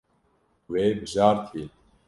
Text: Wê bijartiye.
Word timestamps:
Wê 0.71 0.83
bijartiye. 0.99 1.67